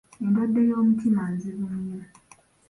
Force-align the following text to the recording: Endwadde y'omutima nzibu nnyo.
Endwadde 0.25 0.61
y'omutima 0.69 1.23
nzibu 1.33 1.67
nnyo. 1.77 2.01